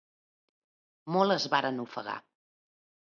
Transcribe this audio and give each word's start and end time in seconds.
Molt 1.17 1.35
es 1.37 1.45
varen 1.55 1.79
ofegar. 1.85 2.17